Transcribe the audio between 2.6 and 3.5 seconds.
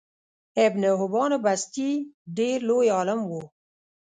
لوی عالم وو